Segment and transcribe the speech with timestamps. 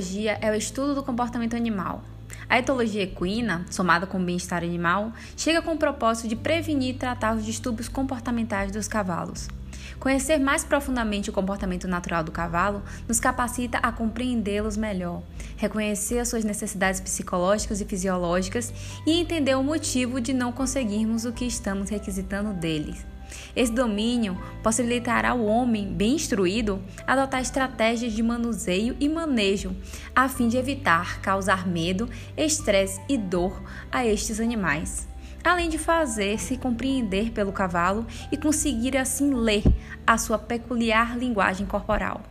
[0.00, 2.02] etologia é o estudo do comportamento animal.
[2.48, 6.98] A etologia equina, somada com o bem-estar animal, chega com o propósito de prevenir e
[6.98, 9.46] tratar os distúrbios comportamentais dos cavalos.
[9.98, 15.22] Conhecer mais profundamente o comportamento natural do cavalo nos capacita a compreendê-los melhor,
[15.58, 18.72] reconhecer as suas necessidades psicológicas e fisiológicas
[19.06, 23.09] e entender o motivo de não conseguirmos o que estamos requisitando deles.
[23.54, 29.74] Esse domínio possibilitará ao homem bem instruído adotar estratégias de manuseio e manejo,
[30.14, 35.08] a fim de evitar causar medo, estresse e dor a estes animais.
[35.42, 39.64] Além de fazer-se compreender pelo cavalo e conseguir assim ler
[40.06, 42.29] a sua peculiar linguagem corporal.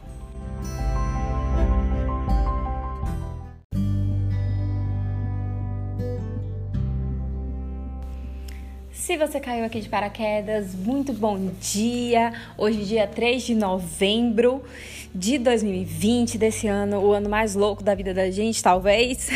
[9.09, 12.31] Se você caiu aqui de paraquedas, muito bom dia!
[12.55, 14.63] Hoje, dia 3 de novembro
[15.15, 19.27] de 2020, desse ano, o ano mais louco da vida da gente, talvez.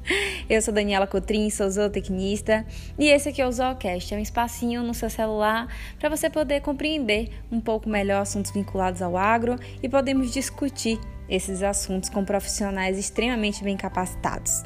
[0.48, 2.64] Eu sou Daniela Cotrim, sou zootecnista
[2.98, 5.68] e esse aqui é o Zoocast, é um espacinho no seu celular
[5.98, 11.62] para você poder compreender um pouco melhor assuntos vinculados ao agro e podemos discutir esses
[11.62, 14.62] assuntos com profissionais extremamente bem capacitados.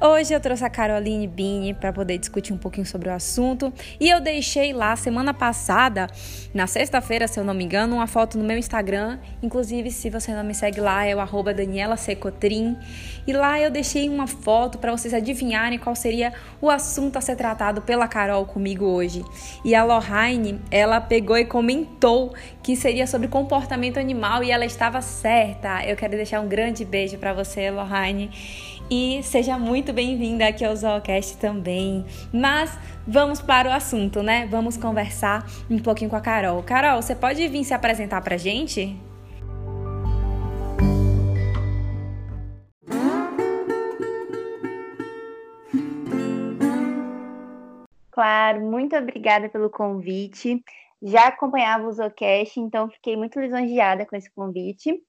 [0.00, 4.08] Hoje eu trouxe a Caroline Bini para poder discutir um pouquinho sobre o assunto e
[4.08, 6.06] eu deixei lá semana passada,
[6.52, 9.18] na sexta-feira, se eu não me engano, uma foto no meu Instagram.
[9.42, 12.76] Inclusive, se você não me segue lá, é o arroba Daniela Secotrim.
[13.26, 17.36] E lá eu deixei uma foto para vocês adivinharem qual seria o assunto a ser
[17.36, 19.24] tratado pela Carol comigo hoje.
[19.64, 25.00] E a Lohane, ela pegou e comentou que seria sobre comportamento animal e ela estava
[25.00, 25.84] certa.
[25.84, 28.30] Eu quero quero deixar um grande beijo para você, Lohane.
[28.88, 32.06] E seja muito bem-vinda aqui ao Zoocast também.
[32.32, 34.46] Mas vamos para o assunto, né?
[34.48, 36.62] Vamos conversar um pouquinho com a Carol.
[36.62, 38.96] Carol, você pode vir se apresentar para gente?
[48.12, 50.62] Claro, muito obrigada pelo convite.
[51.02, 55.02] Já acompanhava o Zoocast, então fiquei muito lisonjeada com esse convite.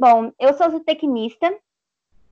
[0.00, 1.54] Bom, eu sou zootecnista,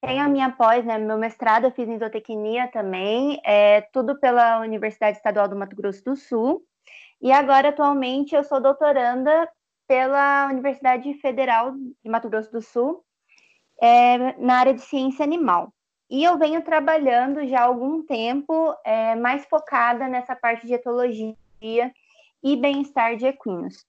[0.01, 4.61] tenho a minha pós, né, meu mestrado eu fiz em zootecnia também, é, tudo pela
[4.61, 6.62] Universidade Estadual do Mato Grosso do Sul,
[7.21, 9.47] e agora atualmente eu sou doutoranda
[9.87, 13.05] pela Universidade Federal de Mato Grosso do Sul,
[13.83, 15.71] é, na área de ciência animal.
[16.09, 21.34] E eu venho trabalhando já há algum tempo é, mais focada nessa parte de etologia
[22.43, 23.84] e bem-estar de equinos.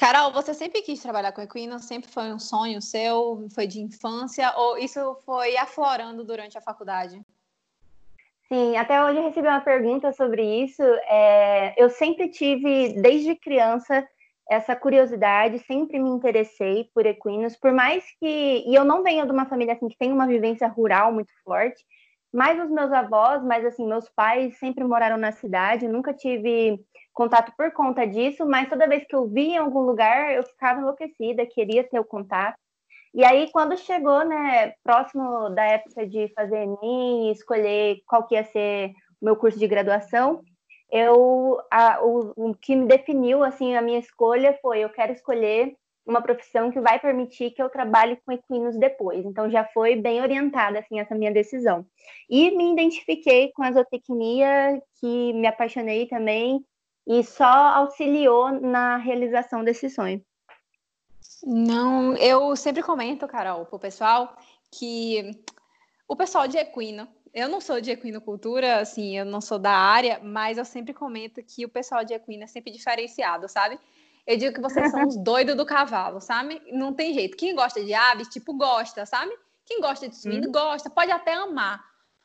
[0.00, 1.78] Carol, você sempre quis trabalhar com equino?
[1.78, 3.46] Sempre foi um sonho seu?
[3.54, 4.50] Foi de infância?
[4.56, 7.20] Ou isso foi aflorando durante a faculdade?
[8.48, 10.82] Sim, até hoje eu recebi uma pergunta sobre isso.
[10.82, 14.08] É, eu sempre tive, desde criança,
[14.50, 18.64] essa curiosidade, sempre me interessei por equinos, por mais que.
[18.66, 21.84] E eu não venho de uma família assim que tem uma vivência rural muito forte,
[22.32, 26.80] mas os meus avós, mas assim, meus pais sempre moraram na cidade, nunca tive
[27.12, 30.80] contato por conta disso, mas toda vez que eu via em algum lugar, eu ficava
[30.80, 32.56] enlouquecida, queria ter o contato.
[33.12, 38.44] E aí, quando chegou, né, próximo da época de fazer Enem escolher qual que ia
[38.44, 40.42] ser o meu curso de graduação,
[40.90, 45.74] eu, a, o, o que me definiu, assim, a minha escolha foi, eu quero escolher
[46.06, 49.24] uma profissão que vai permitir que eu trabalhe com equinos depois.
[49.24, 51.86] Então, já foi bem orientada, assim, essa minha decisão.
[52.28, 56.64] E me identifiquei com a zootecnia, que me apaixonei também,
[57.06, 60.22] e só auxiliou na realização desse sonho.
[61.42, 64.36] Não, eu sempre comento, Carol, pro pessoal
[64.70, 65.30] que
[66.06, 70.20] o pessoal de equino, eu não sou de equinocultura, assim, eu não sou da área,
[70.22, 73.78] mas eu sempre comento que o pessoal de equino é sempre diferenciado, sabe?
[74.26, 76.60] Eu digo que vocês são os doidos do cavalo, sabe?
[76.72, 77.36] Não tem jeito.
[77.36, 79.36] Quem gosta de aves, tipo, gosta, sabe?
[79.66, 80.52] Quem gosta de suíno, uhum.
[80.52, 81.84] gosta, pode até amar.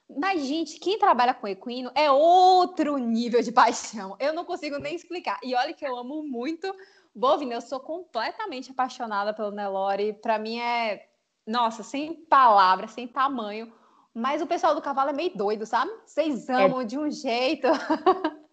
[0.10, 4.16] Mas, gente, quem trabalha com equino é outro nível de paixão.
[4.20, 5.40] Eu não consigo nem explicar.
[5.44, 6.74] E olha que eu amo muito
[7.14, 7.54] bovino.
[7.54, 10.14] Eu sou completamente apaixonada pelo Nelore.
[10.14, 11.08] Para mim é,
[11.46, 13.72] nossa, sem palavras, sem tamanho.
[14.14, 15.92] Mas o pessoal do cavalo é meio doido, sabe?
[16.06, 16.66] Vocês é.
[16.66, 16.86] amam é...
[16.86, 17.68] de um jeito.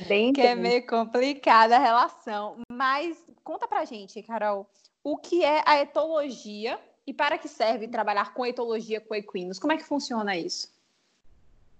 [0.00, 2.56] Bem que é meio complicada a relação.
[2.70, 4.66] Mas conta pra gente, Carol,
[5.04, 9.58] o que é a etologia e para que serve trabalhar com etologia com equinos?
[9.58, 10.72] Como é que funciona isso?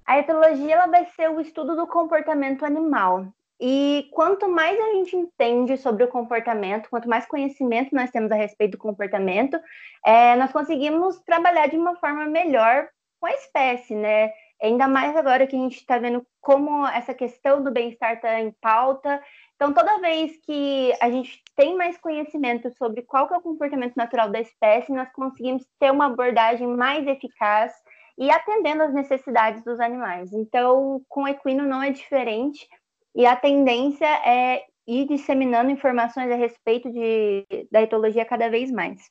[0.04, 3.32] A etologia ela vai ser o estudo do comportamento animal.
[3.60, 8.34] E quanto mais a gente entende sobre o comportamento, quanto mais conhecimento nós temos a
[8.34, 9.56] respeito do comportamento,
[10.04, 12.88] é, nós conseguimos trabalhar de uma forma melhor
[13.20, 14.32] com a espécie, né?
[14.62, 18.52] Ainda mais agora que a gente está vendo como essa questão do bem-estar está em
[18.60, 19.22] pauta.
[19.56, 24.30] Então, toda vez que a gente tem mais conhecimento sobre qual é o comportamento natural
[24.30, 27.72] da espécie, nós conseguimos ter uma abordagem mais eficaz
[28.18, 30.32] e atendendo às necessidades dos animais.
[30.32, 32.68] Então, com o equino não é diferente,
[33.14, 39.10] e a tendência é ir disseminando informações a respeito de, da etologia cada vez mais.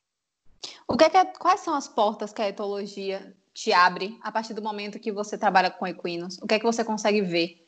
[0.88, 4.32] O que é que é, quais são as portas que a etologia te abre a
[4.32, 6.38] partir do momento que você trabalha com equinos?
[6.40, 7.62] O que é que você consegue ver?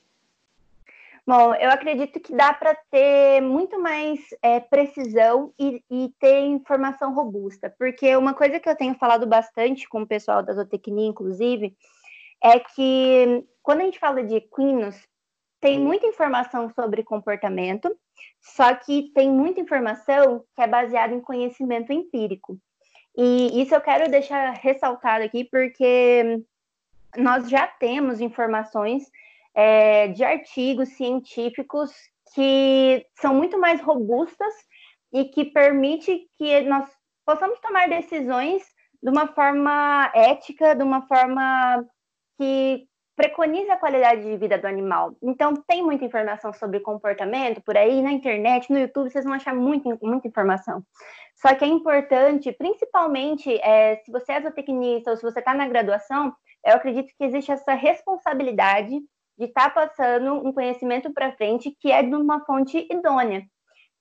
[1.26, 7.14] Bom, eu acredito que dá para ter muito mais é, precisão e, e, ter informação
[7.14, 11.74] robusta, porque uma coisa que eu tenho falado bastante com o pessoal da zootecnia, inclusive,
[12.44, 14.98] é que quando a gente fala de equinos,
[15.62, 17.90] tem muita informação sobre comportamento,
[18.42, 22.60] só que tem muita informação que é baseada em conhecimento empírico.
[23.16, 26.42] E isso eu quero deixar ressaltado aqui, porque
[27.16, 29.04] nós já temos informações
[29.54, 31.92] é, de artigos científicos
[32.34, 34.54] que são muito mais robustas
[35.12, 36.90] e que permite que nós
[37.24, 38.64] possamos tomar decisões
[39.02, 41.86] de uma forma ética, de uma forma
[42.38, 45.16] que preconize a qualidade de vida do animal.
[45.22, 49.54] Então, tem muita informação sobre comportamento por aí, na internet, no YouTube, vocês vão achar
[49.54, 50.84] muito, muita informação.
[51.36, 55.68] Só que é importante, principalmente é, se você é zootecnista ou se você está na
[55.68, 56.34] graduação,
[56.66, 59.00] eu acredito que existe essa responsabilidade
[59.38, 63.44] de estar tá passando um conhecimento para frente que é de uma fonte idônea.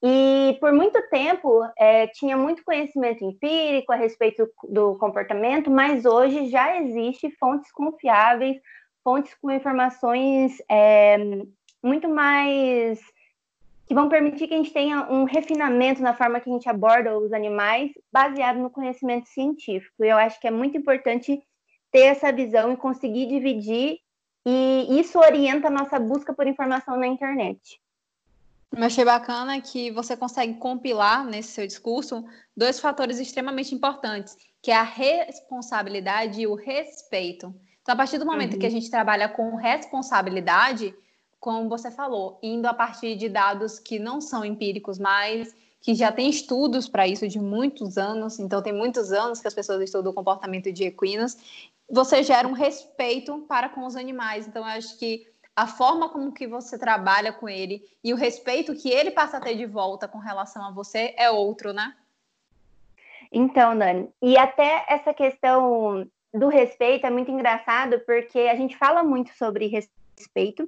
[0.05, 6.49] E por muito tempo é, tinha muito conhecimento empírico a respeito do comportamento, mas hoje
[6.49, 8.57] já existe fontes confiáveis,
[9.03, 11.19] fontes com informações é,
[11.83, 13.01] muito mais
[13.87, 17.19] que vão permitir que a gente tenha um refinamento na forma que a gente aborda
[17.19, 20.05] os animais, baseado no conhecimento científico.
[20.05, 21.43] E eu acho que é muito importante
[21.91, 23.99] ter essa visão e conseguir dividir
[24.45, 27.81] e isso orienta a nossa busca por informação na internet.
[28.75, 32.25] Eu achei bacana que você consegue compilar nesse seu discurso
[32.57, 37.55] dois fatores extremamente importantes, que é a responsabilidade e o respeito.
[37.83, 38.59] Então, a partir do momento uhum.
[38.61, 40.95] que a gente trabalha com responsabilidade,
[41.41, 46.13] como você falou, indo a partir de dados que não são empíricos, mas que já
[46.13, 50.13] tem estudos para isso de muitos anos, então tem muitos anos que as pessoas estudam
[50.13, 51.37] o comportamento de equinos,
[51.91, 54.47] você gera um respeito para com os animais.
[54.47, 58.75] Então, eu acho que a forma como que você trabalha com ele e o respeito
[58.75, 61.95] que ele passa a ter de volta com relação a você é outro, né?
[63.31, 69.03] Então, Dani, e até essa questão do respeito é muito engraçado porque a gente fala
[69.03, 70.67] muito sobre respeito,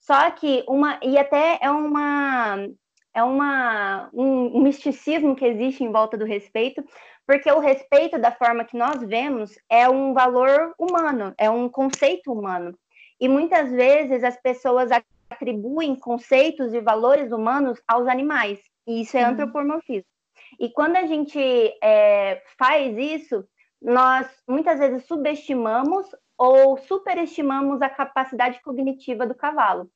[0.00, 2.68] só que uma e até é uma
[3.14, 6.84] é uma um misticismo que existe em volta do respeito,
[7.26, 12.32] porque o respeito da forma que nós vemos é um valor humano, é um conceito
[12.32, 12.78] humano.
[13.20, 14.90] E muitas vezes as pessoas
[15.28, 19.30] atribuem conceitos e valores humanos aos animais, e isso é uhum.
[19.32, 20.08] antropomorfismo.
[20.58, 21.38] E quando a gente
[21.82, 23.44] é, faz isso,
[23.80, 29.90] nós muitas vezes subestimamos ou superestimamos a capacidade cognitiva do cavalo.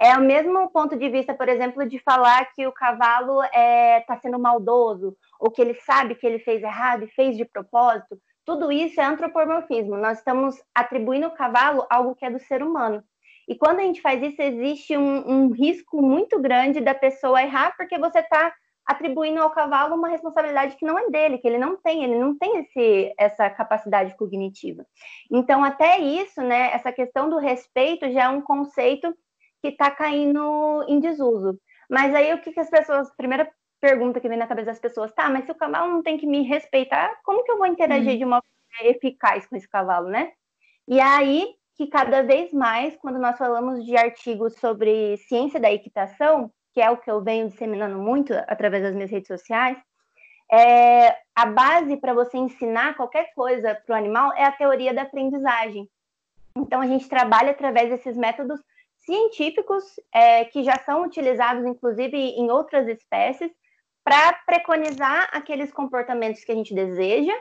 [0.00, 4.00] É o mesmo ponto de vista, por exemplo, de falar que o cavalo está é,
[4.00, 8.18] tá sendo maldoso, ou que ele sabe que ele fez errado e fez de propósito.
[8.44, 9.96] Tudo isso é antropomorfismo.
[9.96, 13.02] Nós estamos atribuindo ao cavalo algo que é do ser humano.
[13.46, 17.74] E quando a gente faz isso, existe um, um risco muito grande da pessoa errar,
[17.76, 18.52] porque você está
[18.86, 22.36] atribuindo ao cavalo uma responsabilidade que não é dele, que ele não tem, ele não
[22.36, 24.84] tem esse, essa capacidade cognitiva.
[25.30, 29.14] Então, até isso, né, essa questão do respeito já é um conceito
[29.62, 31.58] que está caindo em desuso.
[31.90, 33.10] Mas aí o que, que as pessoas.
[33.16, 33.50] Primeira
[33.80, 36.26] pergunta que vem na cabeça das pessoas, tá, mas se o cavalo não tem que
[36.26, 38.18] me respeitar, como que eu vou interagir hum.
[38.18, 40.32] de uma forma eficaz com esse cavalo, né?
[40.88, 46.50] E aí que cada vez mais, quando nós falamos de artigos sobre ciência da equitação,
[46.74, 49.78] que é o que eu venho disseminando muito através das minhas redes sociais,
[50.52, 55.02] é, a base para você ensinar qualquer coisa para o animal é a teoria da
[55.02, 55.88] aprendizagem.
[56.56, 58.60] Então, a gente trabalha através desses métodos
[58.98, 63.50] científicos é, que já são utilizados, inclusive, em outras espécies,
[64.02, 67.34] para preconizar aqueles comportamentos que a gente deseja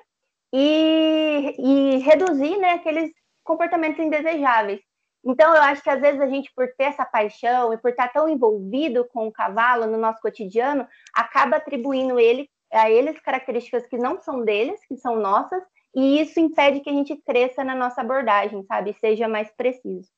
[0.53, 3.11] e, e reduzir né, aqueles
[3.43, 4.79] comportamentos indesejáveis.
[5.25, 8.09] Então, eu acho que às vezes a gente, por ter essa paixão e por estar
[8.09, 13.97] tão envolvido com o cavalo no nosso cotidiano, acaba atribuindo ele, a eles características que
[13.97, 15.63] não são deles, que são nossas,
[15.95, 18.93] e isso impede que a gente cresça na nossa abordagem, sabe?
[18.99, 20.09] Seja mais preciso.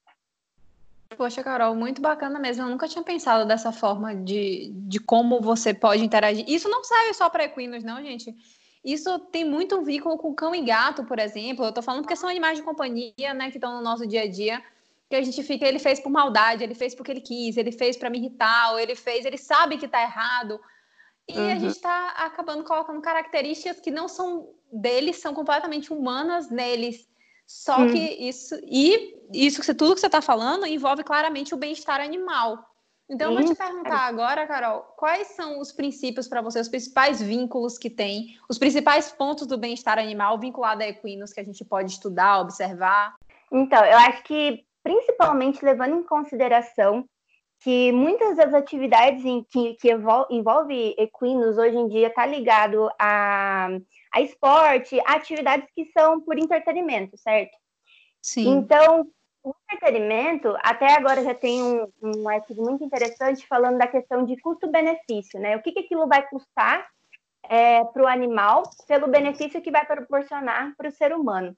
[1.15, 2.63] Poxa, Carol, muito bacana mesmo.
[2.63, 6.45] Eu nunca tinha pensado dessa forma de, de como você pode interagir.
[6.47, 8.33] Isso não serve só para equinos, não, gente.
[8.83, 11.65] Isso tem muito vínculo com cão e gato, por exemplo.
[11.65, 14.29] Eu tô falando porque são animais de companhia, né, que estão no nosso dia a
[14.29, 14.63] dia.
[15.09, 17.95] Que a gente fica, ele fez por maldade, ele fez porque ele quis, ele fez
[17.95, 20.59] para me irritar, ou ele fez, ele sabe que tá errado.
[21.27, 21.51] E uhum.
[21.51, 27.07] a gente está acabando colocando características que não são deles, são completamente humanas neles.
[27.47, 27.91] Só uhum.
[27.91, 32.63] que isso, e isso que tudo que você está falando envolve claramente o bem-estar animal.
[33.07, 37.21] Então, eu vou te perguntar agora, Carol, quais são os princípios para você, os principais
[37.21, 41.63] vínculos que tem, os principais pontos do bem-estar animal vinculado a equinos que a gente
[41.63, 43.15] pode estudar, observar?
[43.51, 47.03] Então, eu acho que principalmente levando em consideração
[47.59, 49.89] que muitas das atividades em que, que
[50.29, 53.69] envolve equinos hoje em dia está ligado a,
[54.13, 57.57] a esporte, a atividades que são por entretenimento, certo?
[58.21, 58.57] Sim.
[58.57, 59.07] Então,
[59.43, 64.39] o entretenimento, até agora já tem um, um artigo muito interessante falando da questão de
[64.39, 65.57] custo-benefício, né?
[65.57, 66.87] O que, que aquilo vai custar
[67.49, 71.57] é, para o animal pelo benefício que vai proporcionar para o ser humano.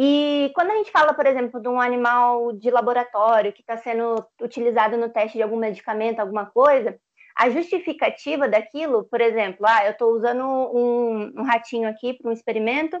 [0.00, 4.24] E quando a gente fala, por exemplo, de um animal de laboratório que está sendo
[4.40, 6.96] utilizado no teste de algum medicamento, alguma coisa,
[7.36, 12.32] a justificativa daquilo, por exemplo, ah, eu estou usando um, um ratinho aqui para um
[12.32, 12.96] experimento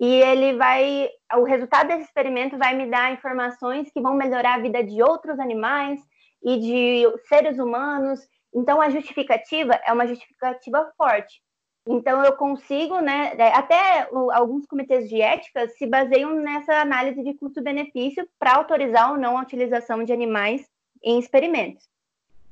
[0.00, 4.62] e ele vai, o resultado desse experimento vai me dar informações que vão melhorar a
[4.62, 6.00] vida de outros animais
[6.42, 8.20] e de seres humanos.
[8.54, 11.42] Então, a justificativa é uma justificativa forte.
[11.90, 13.34] Então, eu consigo, né?
[13.38, 19.16] É, até alguns comitês de ética se baseiam nessa análise de custo-benefício para autorizar ou
[19.16, 20.68] não a utilização de animais
[21.02, 21.88] em experimentos.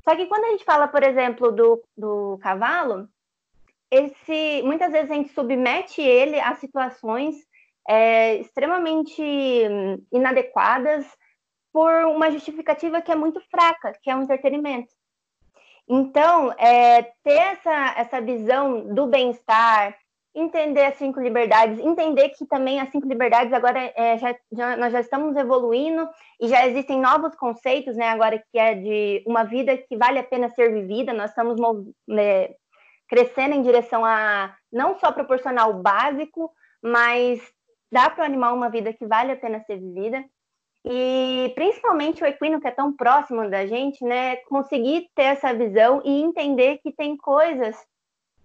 [0.02, 3.07] Só que quando a gente fala, por exemplo, do, do cavalo,
[3.90, 7.37] esse muitas vezes a gente submete ele a situações
[7.87, 9.23] é, extremamente
[10.11, 11.07] inadequadas
[11.71, 14.96] por uma justificativa que é muito fraca, que é o entretenimento.
[15.88, 19.97] Então, é, ter essa, essa visão do bem-estar,
[20.35, 24.93] entender as cinco liberdades, entender que também as cinco liberdades agora é, já, já, nós
[24.93, 26.07] já estamos evoluindo
[26.40, 28.09] e já existem novos conceitos, né?
[28.09, 31.59] Agora que é de uma vida que vale a pena ser vivida, nós estamos
[32.19, 32.55] é,
[33.09, 36.52] crescendo em direção a não só proporcionar o básico,
[36.83, 37.40] mas
[37.90, 40.23] dar para o animal uma vida que vale a pena ser vivida.
[40.88, 44.37] E principalmente o equino, que é tão próximo da gente, né?
[44.49, 47.76] Conseguir ter essa visão e entender que tem coisas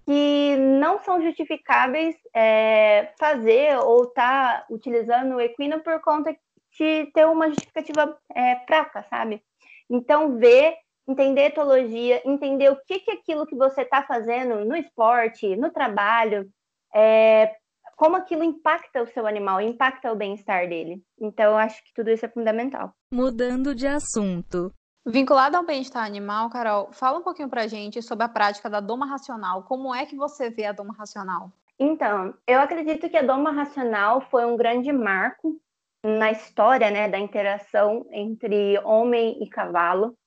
[0.05, 6.35] que não são justificáveis é, fazer ou estar tá utilizando o equino por conta
[6.77, 9.43] de ter uma justificativa é, fraca, sabe?
[9.87, 10.75] Então, ver
[11.07, 15.69] entender etologia, entender o que, que é aquilo que você está fazendo no esporte, no
[15.69, 16.49] trabalho,
[16.93, 17.55] é,
[18.01, 21.03] como aquilo impacta o seu animal, impacta o bem-estar dele.
[21.19, 22.95] Então, eu acho que tudo isso é fundamental.
[23.13, 24.73] Mudando de assunto.
[25.05, 29.05] Vinculado ao bem-estar animal, Carol, fala um pouquinho pra gente sobre a prática da doma
[29.05, 29.61] racional.
[29.65, 31.51] Como é que você vê a doma racional?
[31.77, 35.61] Então, eu acredito que a doma racional foi um grande marco
[36.03, 40.17] na história né, da interação entre homem e cavalo.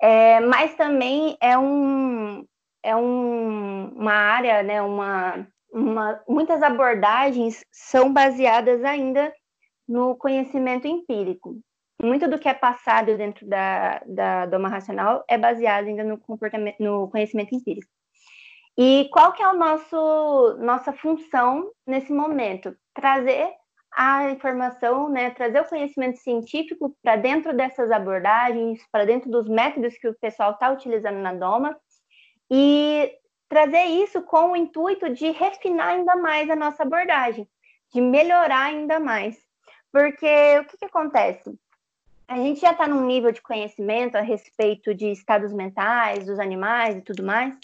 [0.00, 2.46] É, mas também é, um,
[2.80, 9.32] é um, uma área, né, uma, uma, muitas abordagens são baseadas ainda
[9.88, 11.56] no conhecimento empírico.
[12.00, 16.76] Muito do que é passado dentro da, da doma racional é baseado ainda no, comportamento,
[16.80, 17.88] no conhecimento empírico.
[18.76, 22.74] E qual que é nosso nossa função nesse momento?
[22.94, 23.50] Trazer
[23.94, 29.98] a informação, né, trazer o conhecimento científico para dentro dessas abordagens, para dentro dos métodos
[29.98, 31.76] que o pessoal está utilizando na Doma,
[32.50, 33.12] e
[33.52, 37.46] trazer isso com o intuito de refinar ainda mais a nossa abordagem,
[37.92, 39.36] de melhorar ainda mais.
[39.92, 41.54] Porque o que, que acontece?
[42.26, 46.96] A gente já está num nível de conhecimento a respeito de estados mentais dos animais
[46.96, 47.54] e tudo mais,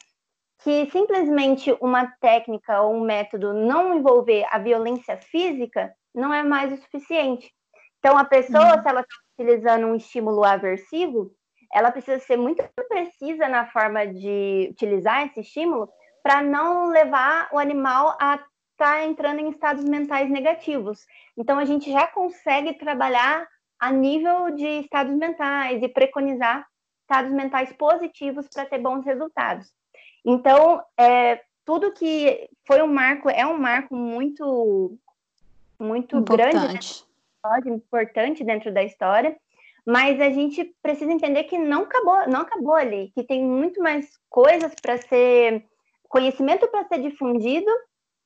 [0.62, 6.70] que simplesmente uma técnica ou um método não envolver a violência física não é mais
[6.70, 7.50] o suficiente.
[7.98, 8.82] Então, a pessoa, uhum.
[8.82, 11.32] se ela está utilizando um estímulo aversivo,
[11.72, 15.88] ela precisa ser muito precisa na forma de utilizar esse estímulo
[16.22, 18.46] para não levar o animal a estar
[18.78, 21.06] tá entrando em estados mentais negativos.
[21.36, 23.46] Então, a gente já consegue trabalhar
[23.78, 26.66] a nível de estados mentais e preconizar
[27.02, 29.72] estados mentais positivos para ter bons resultados.
[30.24, 34.98] Então, é, tudo que foi um marco, é um marco muito
[35.78, 37.06] muito importante.
[37.42, 39.36] grande, importante dentro da história,
[39.88, 44.06] mas a gente precisa entender que não acabou, não acabou ali, que tem muito mais
[44.28, 45.64] coisas para ser
[46.10, 47.70] conhecimento para ser difundido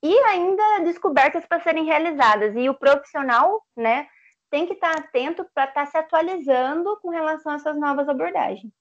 [0.02, 2.56] e ainda descobertas para serem realizadas.
[2.56, 4.08] E o profissional, né,
[4.50, 8.72] tem que estar atento para estar se atualizando com relação a essas novas abordagens.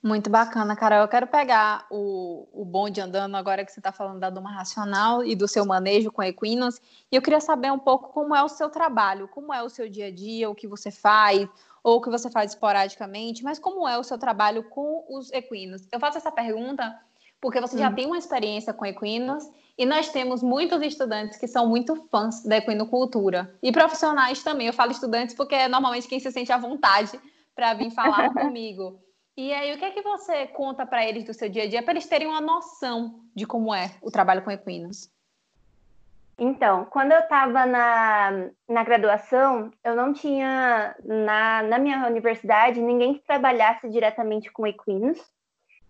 [0.00, 1.00] Muito bacana, Carol.
[1.00, 5.24] Eu quero pegar o, o bonde andando agora que você está falando da doma racional
[5.24, 6.80] e do seu manejo com equinos.
[7.10, 9.88] E eu queria saber um pouco como é o seu trabalho, como é o seu
[9.88, 11.48] dia a dia, o que você faz,
[11.82, 15.88] ou o que você faz esporadicamente, mas como é o seu trabalho com os equinos?
[15.90, 16.96] Eu faço essa pergunta
[17.40, 17.80] porque você hum.
[17.80, 19.44] já tem uma experiência com equinos
[19.76, 24.66] e nós temos muitos estudantes que são muito fãs da equinocultura e profissionais também.
[24.66, 27.18] Eu falo estudantes porque é normalmente quem se sente à vontade
[27.54, 29.00] para vir falar comigo.
[29.38, 31.80] E aí, o que é que você conta para eles do seu dia a dia,
[31.80, 35.08] para eles terem uma noção de como é o trabalho com equinos?
[36.36, 43.14] Então, quando eu estava na, na graduação, eu não tinha na, na minha universidade ninguém
[43.14, 45.20] que trabalhasse diretamente com equinos.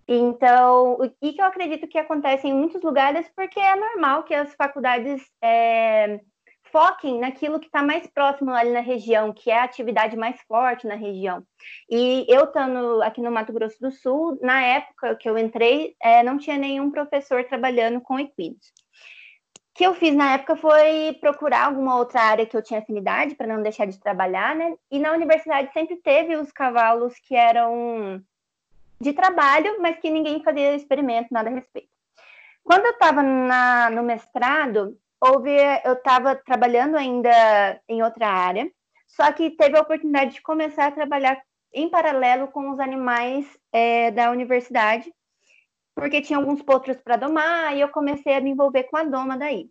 [0.06, 4.54] Então, o que eu acredito que acontece em muitos lugares, porque é normal que as
[4.56, 6.20] faculdades é,
[6.70, 10.87] foquem naquilo que está mais próximo ali na região, que é a atividade mais forte
[10.87, 11.42] na região.
[11.90, 16.22] E eu estando aqui no Mato Grosso do Sul, na época que eu entrei, é,
[16.22, 18.72] não tinha nenhum professor trabalhando com equinos.
[19.56, 23.34] O que eu fiz na época foi procurar alguma outra área que eu tinha afinidade
[23.34, 24.75] para não deixar de trabalhar, né?
[24.90, 28.20] E na universidade sempre teve os cavalos que eram
[29.00, 31.88] de trabalho, mas que ninguém fazia experimento, nada a respeito.
[32.64, 35.50] Quando eu estava no mestrado, houve,
[35.84, 38.70] eu estava trabalhando ainda em outra área,
[39.06, 41.40] só que teve a oportunidade de começar a trabalhar
[41.72, 45.12] em paralelo com os animais é, da universidade,
[45.94, 49.37] porque tinha alguns potros para domar, e eu comecei a me envolver com a doma
[49.37, 49.68] daí.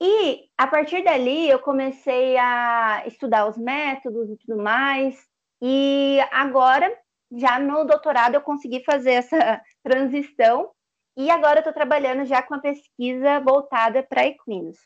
[0.00, 5.16] E a partir dali eu comecei a estudar os métodos e tudo mais,
[5.60, 6.92] e agora,
[7.30, 10.70] já no doutorado, eu consegui fazer essa transição
[11.16, 14.78] e agora eu estou trabalhando já com a pesquisa voltada para equinos.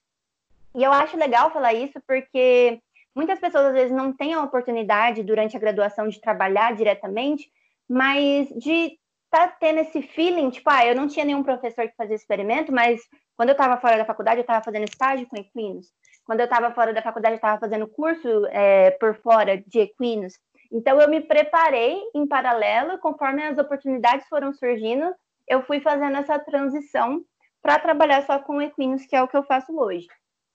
[0.75, 2.81] E eu acho legal falar isso porque
[3.15, 7.51] muitas pessoas às vezes não têm a oportunidade durante a graduação de trabalhar diretamente,
[7.89, 8.99] mas de
[9.31, 13.01] tá tendo esse feeling, tipo, ah, eu não tinha nenhum professor que fazia experimento, mas
[13.37, 15.89] quando eu estava fora da faculdade, eu estava fazendo estágio com equinos.
[16.25, 20.35] Quando eu estava fora da faculdade, eu estava fazendo curso é, por fora de equinos.
[20.73, 25.15] Então, eu me preparei em paralelo, conforme as oportunidades foram surgindo,
[25.49, 27.25] eu fui fazendo essa transição
[27.63, 30.07] para trabalhar só com equinos, que é o que eu faço hoje.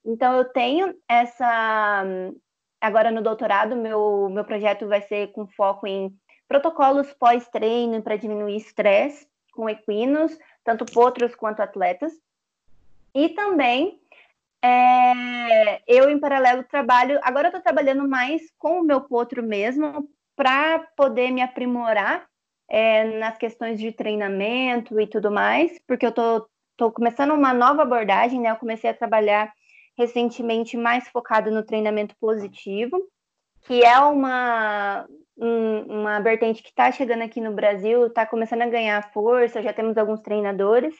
[0.04, 2.04] Então, eu tenho essa.
[2.80, 6.12] Agora, no doutorado, meu, meu projeto vai ser com foco em
[6.48, 12.12] protocolos pós-treino para diminuir estresse com equinos, tanto potros quanto atletas.
[13.14, 14.00] E também,
[14.62, 17.20] é, eu, em paralelo, trabalho.
[17.22, 22.26] Agora, eu estou trabalhando mais com o meu potro mesmo, para poder me aprimorar
[22.68, 27.82] é, nas questões de treinamento e tudo mais, porque eu tô, tô começando uma nova
[27.82, 28.50] abordagem, né?
[28.50, 29.52] Eu comecei a trabalhar
[29.96, 32.98] recentemente mais focado no treinamento positivo,
[33.62, 38.68] que é uma, um, uma vertente que está chegando aqui no Brasil, está começando a
[38.68, 40.94] ganhar força, já temos alguns treinadores.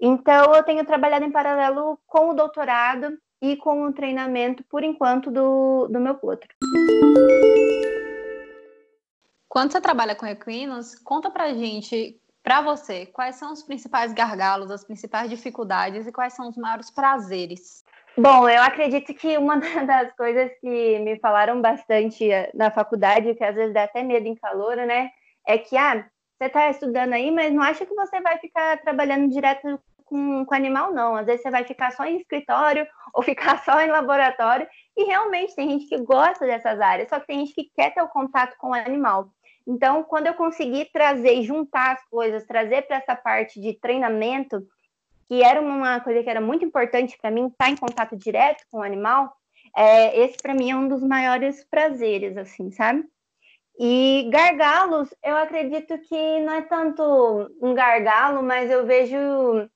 [0.00, 5.30] Então, eu tenho trabalhado em paralelo com o doutorado e com o treinamento, por enquanto,
[5.30, 6.48] do, do meu potro.
[9.54, 14.68] Quando você trabalha com equinos, conta pra gente, para você, quais são os principais gargalos,
[14.68, 17.84] as principais dificuldades e quais são os maiores prazeres?
[18.18, 23.44] Bom, eu acredito que uma das coisas que me falaram bastante eh, na faculdade, que
[23.44, 25.10] às vezes dá até medo em calor, né,
[25.46, 26.04] é que, ah,
[26.36, 30.54] você está estudando aí, mas não acha que você vai ficar trabalhando direto com, com
[30.54, 31.14] animal, não.
[31.14, 34.66] Às vezes você vai ficar só em escritório ou ficar só em laboratório.
[34.96, 38.02] E realmente tem gente que gosta dessas áreas, só que tem gente que quer ter
[38.02, 39.30] o contato com o animal.
[39.66, 44.62] Então, quando eu consegui trazer, juntar as coisas, trazer para essa parte de treinamento,
[45.26, 48.62] que era uma coisa que era muito importante para mim, estar tá em contato direto
[48.70, 49.34] com o animal,
[49.76, 53.04] é, esse para mim é um dos maiores prazeres, assim, sabe?
[53.78, 59.68] E gargalos, eu acredito que não é tanto um gargalo, mas eu vejo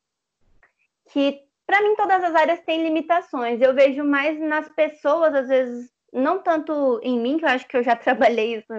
[1.10, 3.60] que para mim todas as áreas têm limitações.
[3.60, 7.76] Eu vejo mais nas pessoas, às vezes, não tanto em mim, que eu acho que
[7.76, 8.72] eu já trabalhei isso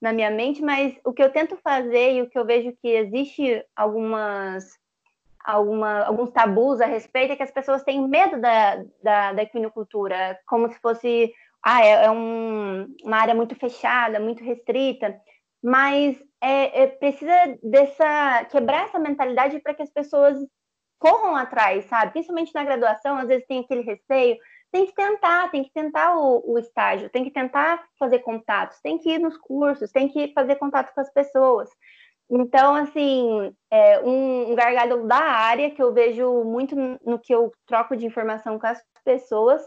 [0.00, 2.88] na minha mente, mas o que eu tento fazer e o que eu vejo que
[2.88, 4.64] existe algumas
[5.44, 10.38] alguma, alguns tabus a respeito é que as pessoas têm medo da, da, da equinocultura,
[10.44, 11.32] como se fosse
[11.62, 15.16] ah, é, é um, uma área muito fechada, muito restrita,
[15.62, 17.32] mas é, é, precisa
[17.62, 20.36] dessa quebrar essa mentalidade para que as pessoas
[20.98, 22.12] corram atrás, sabe?
[22.12, 24.36] Principalmente na graduação, às vezes tem aquele receio,
[24.72, 28.98] tem que tentar, tem que tentar o, o, estágio, tem que tentar fazer contatos, tem
[28.98, 31.68] que ir nos cursos, tem que fazer contato com as pessoas.
[32.28, 36.74] Então, assim, é um, um gargalo da área que eu vejo muito
[37.04, 39.62] no que eu troco de informação com as pessoas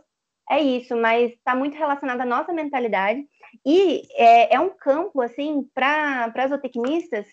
[0.49, 3.23] é isso, mas está muito relacionado à nossa mentalidade
[3.63, 7.27] e é, é um campo, assim, para zootecnistas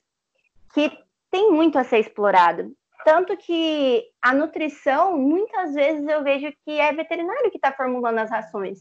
[0.74, 0.92] que
[1.31, 2.72] tem muito a ser explorado.
[3.07, 8.29] Tanto que a nutrição, muitas vezes eu vejo que é veterinário que está formulando as
[8.29, 8.81] rações.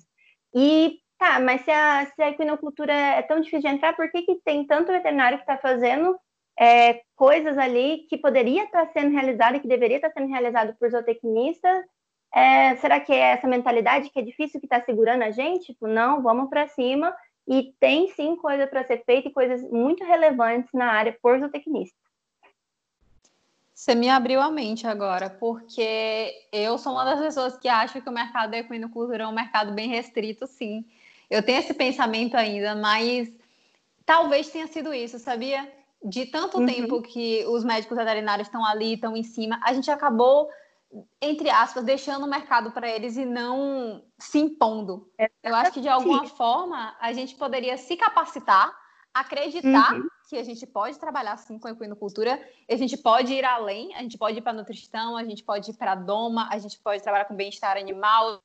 [0.51, 4.23] E tá, mas se a, se a equinocultura é tão difícil de entrar, por que,
[4.23, 6.17] que tem tanto veterinário que está fazendo
[6.59, 10.31] é, coisas ali que poderia estar tá sendo realizado e que deveria estar tá sendo
[10.31, 11.85] realizado por zootecnistas?
[12.33, 15.67] É, será que é essa mentalidade que é difícil que está segurando a gente?
[15.67, 17.15] Tipo, não, vamos para cima.
[17.47, 22.04] E tem sim coisa para ser feita e coisas muito relevantes na área por zootecnistas.
[23.75, 28.07] Você me abriu a mente agora, porque eu sou uma das pessoas que acha que
[28.07, 30.85] o mercado da equinocultura é um mercado bem restrito, sim.
[31.29, 33.29] Eu tenho esse pensamento ainda, mas
[34.05, 35.69] talvez tenha sido isso, sabia?
[36.01, 36.65] De tanto uhum.
[36.65, 40.49] tempo que os médicos veterinários estão ali, estão em cima, a gente acabou,
[41.21, 45.11] entre aspas, deixando o mercado para eles e não se impondo.
[45.17, 45.29] É.
[45.43, 48.73] Eu acho que de alguma forma a gente poderia se capacitar
[49.15, 50.07] acreditar uhum.
[50.27, 54.01] Que a gente pode trabalhar assim com a equinocultura, a gente pode ir além, a
[54.01, 57.25] gente pode ir para nutrição, a gente pode ir para doma, a gente pode trabalhar
[57.25, 58.41] com bem-estar animal,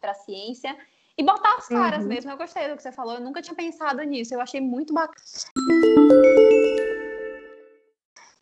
[0.00, 0.76] para ciência
[1.16, 2.08] e botar as caras uhum.
[2.08, 2.30] mesmo.
[2.30, 5.24] Eu gostei do que você falou, eu nunca tinha pensado nisso, eu achei muito bacana.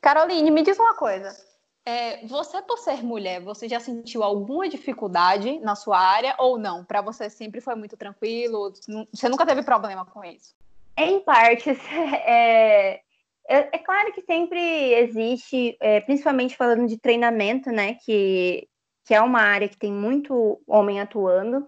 [0.01, 1.37] Caroline, me diz uma coisa.
[1.85, 6.85] É, você, por ser mulher, você já sentiu alguma dificuldade na sua área ou não?
[6.85, 8.73] Para você sempre foi muito tranquilo?
[9.11, 10.55] Você nunca teve problema com isso?
[10.99, 11.79] Em partes,
[12.27, 13.01] é, é,
[13.49, 18.69] é claro que sempre existe, é, principalmente falando de treinamento, né, que,
[19.07, 21.65] que é uma área que tem muito homem atuando.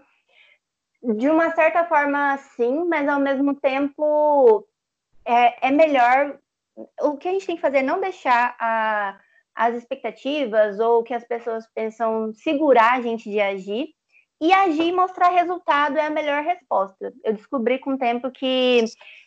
[1.01, 4.67] De uma certa forma, sim, mas ao mesmo tempo
[5.25, 6.37] é, é melhor.
[7.01, 9.19] O que a gente tem que fazer é não deixar a,
[9.55, 13.95] as expectativas ou o que as pessoas pensam segurar a gente de agir
[14.41, 17.13] e agir e mostrar resultado é a melhor resposta.
[17.23, 18.85] Eu descobri com o tempo que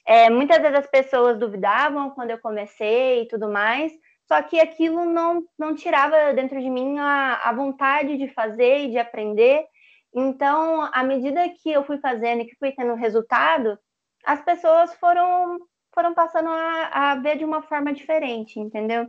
[0.07, 3.91] é, muitas vezes as pessoas duvidavam quando eu comecei e tudo mais,
[4.27, 8.91] só que aquilo não, não tirava dentro de mim a, a vontade de fazer e
[8.91, 9.63] de aprender.
[10.15, 13.77] Então, à medida que eu fui fazendo e que fui tendo resultado,
[14.25, 15.59] as pessoas foram,
[15.93, 19.07] foram passando a, a ver de uma forma diferente, entendeu?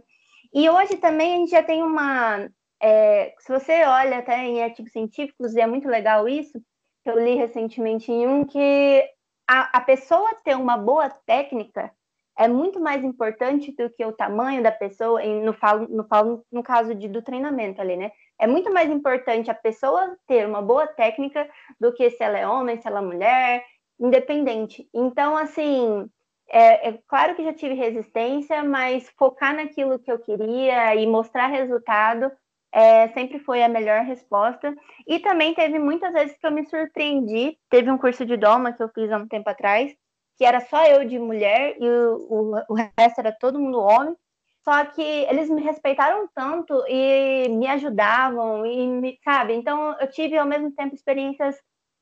[0.52, 2.48] E hoje também a gente já tem uma,
[2.84, 6.60] é, se você olha até em artigos científicos, e é muito legal isso,
[7.02, 9.02] que eu li recentemente em um, que
[9.48, 11.90] a, a pessoa ter uma boa técnica
[12.36, 16.62] é muito mais importante do que o tamanho da pessoa, no, falo, no, falo, no
[16.62, 18.12] caso de, do treinamento ali, né?
[18.38, 21.48] É muito mais importante a pessoa ter uma boa técnica
[21.80, 23.64] do que se ela é homem, se ela é mulher,
[23.98, 24.86] independente.
[24.92, 26.06] Então, assim,
[26.50, 31.46] é, é, claro que já tive resistência, mas focar naquilo que eu queria e mostrar
[31.46, 32.30] resultado
[32.74, 34.74] é, sempre foi a melhor resposta.
[35.06, 37.56] E também teve muitas vezes que eu me surpreendi.
[37.70, 39.94] Teve um curso de doma que eu fiz há um tempo atrás,
[40.36, 44.16] que era só eu de mulher e o, o, o resto era todo mundo homem.
[44.64, 49.52] Só que eles me respeitaram tanto e me ajudavam, e me, sabe?
[49.54, 51.54] Então eu tive ao mesmo tempo experiências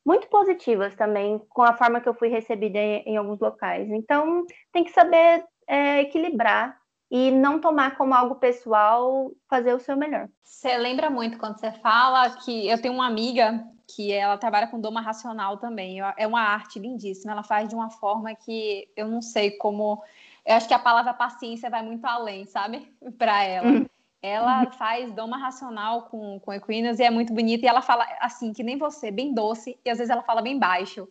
[0.07, 3.91] muito positivas também com a forma que eu fui recebida em, em alguns locais.
[3.91, 6.81] Então tem que saber é, equilibrar
[7.13, 10.31] e não tomar como algo pessoal, fazer o seu melhor.
[10.43, 14.81] Você lembra muito quando você fala que eu tenho uma amiga que ela trabalha com
[14.81, 15.99] doma racional também.
[16.17, 17.33] É uma arte lindíssima.
[17.33, 20.03] Ela faz de uma forma que eu não sei como.
[20.47, 22.91] Eu acho que a palavra paciência vai muito além, sabe?
[23.19, 23.69] Para ela.
[23.69, 23.87] Uhum.
[24.23, 27.67] Ela faz doma racional com, com equinas e é muito bonita.
[27.67, 30.59] E ela fala assim, que nem você, bem doce, e às vezes ela fala bem
[30.59, 31.07] baixo.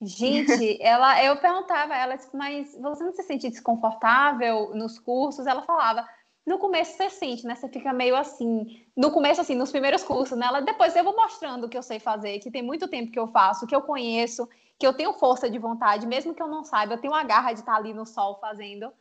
[0.00, 5.46] Gente, ela, eu perguntava a ela, mas você não se sente desconfortável nos cursos?
[5.46, 6.06] Ela falava,
[6.46, 7.54] no começo você sente, né?
[7.54, 8.86] Você fica meio assim.
[8.96, 10.46] No começo, assim, nos primeiros cursos, né?
[10.46, 13.18] Ela, depois eu vou mostrando o que eu sei fazer, que tem muito tempo que
[13.18, 16.62] eu faço, que eu conheço, que eu tenho força de vontade, mesmo que eu não
[16.62, 18.92] saiba, eu tenho a garra de estar ali no sol fazendo.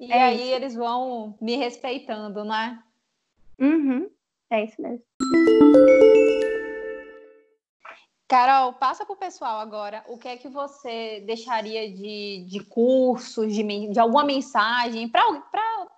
[0.00, 0.54] E é aí isso.
[0.54, 2.82] eles vão me respeitando, né?
[3.60, 4.08] Uhum.
[4.50, 5.04] É isso mesmo.
[8.34, 13.54] Carol, passa para o pessoal agora o que é que você deixaria de, de cursos,
[13.54, 15.22] de, de alguma mensagem para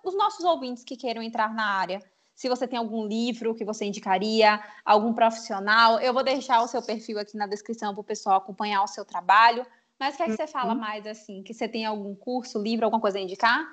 [0.03, 1.99] os nossos ouvintes que queiram entrar na área.
[2.35, 6.79] Se você tem algum livro que você indicaria, algum profissional, eu vou deixar o seu
[6.79, 9.65] perfil aqui na descrição para o pessoal acompanhar o seu trabalho.
[9.99, 10.79] Mas o que é que você fala uhum.
[10.79, 11.41] mais assim?
[11.41, 13.65] Que você tem algum curso, livro, alguma coisa a indicar?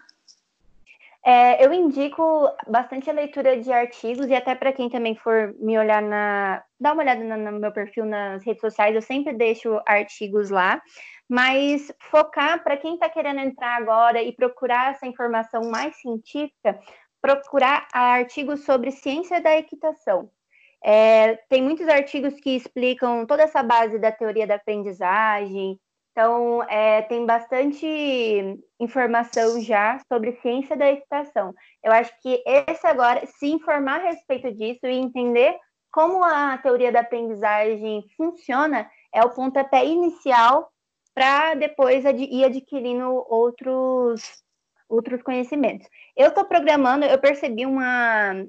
[1.26, 5.78] É, eu indico bastante a leitura de artigos e até para quem também for me
[5.78, 6.62] olhar na.
[6.84, 10.80] Dá uma olhada no, meu perfil nas redes sociais, eu sempre deixo artigos lá.
[11.26, 16.78] Mas focar para quem está querendo entrar agora e procurar essa informação mais científica,
[17.22, 20.30] procurar artigos sobre ciência da equitação.
[20.84, 25.80] É, tem muitos artigos que explicam toda essa base da teoria da aprendizagem,
[26.12, 27.86] Então, é, tem bastante
[28.78, 31.54] informação já sobre ciência da equitação.
[31.82, 35.56] Eu acho que esse agora, se informar a respeito disso e entender
[35.94, 40.68] como a teoria da aprendizagem funciona, é o pontapé inicial
[41.14, 44.42] para depois ad ir adquirindo outros,
[44.88, 45.88] outros conhecimentos.
[46.16, 48.44] Eu estou programando, eu percebi uma,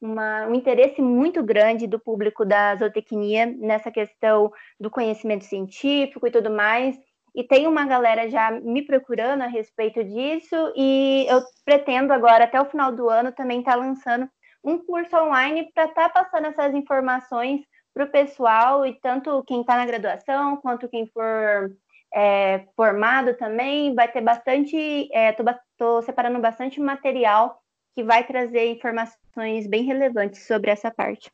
[0.00, 6.30] uma, um interesse muito grande do público da zootecnia nessa questão do conhecimento científico e
[6.30, 6.96] tudo mais.
[7.34, 12.60] E tem uma galera já me procurando a respeito disso, e eu pretendo agora, até
[12.60, 14.30] o final do ano, também estar tá lançando
[14.64, 17.60] um curso online para estar tá passando essas informações
[17.92, 21.70] para o pessoal, e tanto quem está na graduação, quanto quem for
[22.12, 24.76] é, formado também, vai ter bastante.
[24.76, 27.60] Estou é, separando bastante material
[27.94, 31.30] que vai trazer informações bem relevantes sobre essa parte.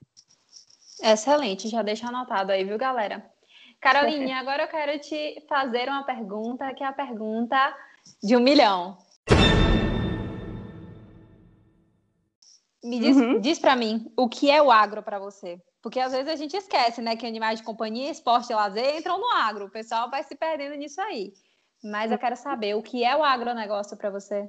[1.02, 3.24] Excelente, já deixa anotado aí, viu, galera?
[3.80, 7.74] Carolinha, agora eu quero te fazer uma pergunta, que é a pergunta
[8.22, 8.98] de um milhão.
[12.82, 13.40] Me diz, uhum.
[13.40, 15.60] diz para mim, o que é o agro para você?
[15.82, 19.18] Porque às vezes a gente esquece, né, que animais de companhia, esporte e lazer entram
[19.18, 19.66] no agro.
[19.66, 21.32] O pessoal vai se perdendo nisso aí.
[21.84, 24.48] Mas eu quero saber, o que é o agronegócio para você?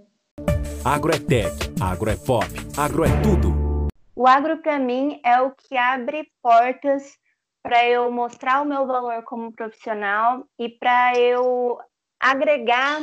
[0.84, 2.46] Agro é tech, agro é pop,
[2.78, 3.88] agro é tudo.
[4.16, 7.18] O agro para mim é o que abre portas
[7.62, 11.78] para eu mostrar o meu valor como profissional e para eu
[12.20, 13.02] agregar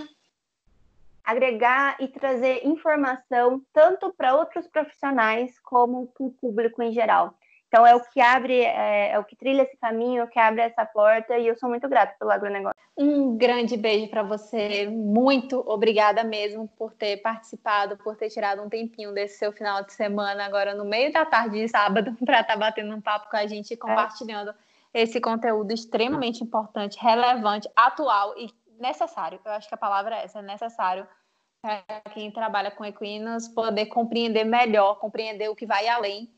[1.29, 7.35] agregar e trazer informação tanto para outros profissionais como para o público em geral.
[7.69, 10.39] Então é o que abre, é, é, o que trilha esse caminho, é o que
[10.39, 12.81] abre essa porta e eu sou muito grata pelo agronegócio.
[12.97, 18.71] Um grande beijo para você, muito obrigada mesmo por ter participado, por ter tirado um
[18.71, 22.55] tempinho desse seu final de semana agora no meio da tarde de sábado para estar
[22.55, 24.51] tá batendo um papo com a gente e compartilhando
[24.95, 25.03] é.
[25.03, 29.41] esse conteúdo extremamente importante, relevante, atual e necessário.
[29.45, 31.07] Eu acho que a palavra é essa, é necessário
[31.61, 31.83] para
[32.15, 36.31] quem trabalha com equinos poder compreender melhor, compreender o que vai além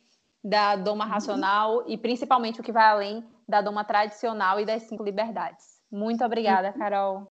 [0.42, 1.10] da doma uhum.
[1.10, 5.80] racional e principalmente o que vai além da doma tradicional e das cinco liberdades.
[5.90, 6.78] Muito obrigada, uhum.
[6.78, 7.26] Carol.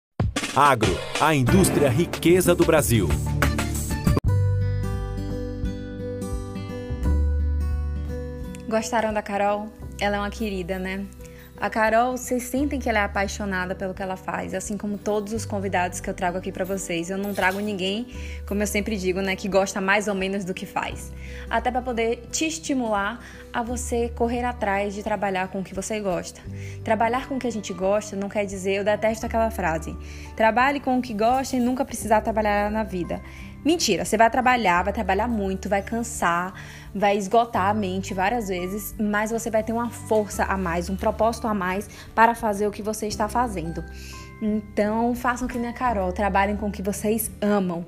[0.55, 0.91] Agro,
[1.21, 3.07] a indústria riqueza do Brasil.
[8.67, 9.67] Gostaram da Carol?
[9.99, 11.07] Ela é uma querida, né?
[11.61, 15.33] A Carol, vocês sentem que ela é apaixonada pelo que ela faz, assim como todos
[15.33, 17.09] os convidados que eu trago aqui para vocês.
[17.09, 18.07] Eu não trago ninguém,
[18.47, 21.11] como eu sempre digo, né, que gosta mais ou menos do que faz.
[21.49, 23.19] Até para poder te estimular
[23.51, 26.39] a você correr atrás de trabalhar com o que você gosta.
[26.81, 29.93] Trabalhar com o que a gente gosta não quer dizer, eu detesto aquela frase.
[30.37, 33.21] Trabalhe com o que gosta e nunca precisar trabalhar na vida.
[33.63, 36.53] Mentira, você vai trabalhar, vai trabalhar muito, vai cansar,
[36.95, 40.95] vai esgotar a mente várias vezes, mas você vai ter uma força a mais, um
[40.95, 43.83] propósito a mais para fazer o que você está fazendo.
[44.41, 47.85] Então, façam que nem a Carol, trabalhem com o que vocês amam.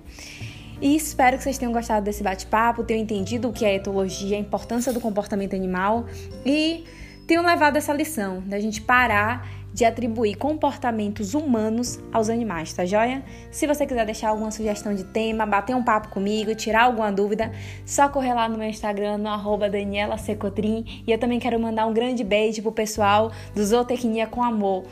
[0.82, 4.40] E espero que vocês tenham gostado desse bate-papo, tenham entendido o que é etologia, a
[4.40, 6.06] importância do comportamento animal
[6.46, 6.84] e
[7.28, 13.24] tenham levado essa lição da gente parar de atribuir comportamentos humanos aos animais, tá joia?
[13.50, 17.52] Se você quiser deixar alguma sugestão de tema, bater um papo comigo, tirar alguma dúvida,
[17.86, 21.04] só correr lá no meu Instagram, no arroba Daniela Secotrim.
[21.08, 24.84] E eu também quero mandar um grande beijo pro pessoal do Zootecnia com Amor,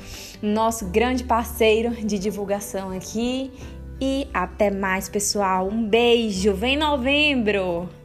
[0.42, 3.52] nosso grande parceiro de divulgação aqui.
[4.02, 5.68] E até mais, pessoal.
[5.68, 6.54] Um beijo.
[6.54, 7.99] Vem novembro!